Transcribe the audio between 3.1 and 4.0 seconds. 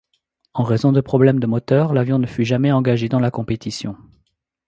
la compétition.